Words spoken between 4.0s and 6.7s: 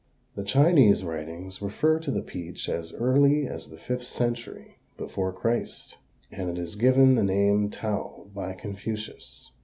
century before Christ, and it